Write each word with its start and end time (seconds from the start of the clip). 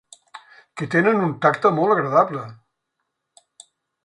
Que 0.81 0.87
tenen 0.95 1.21
un 1.27 1.35
tacte 1.43 1.73
molt 1.81 1.95
agradable. 1.97 2.47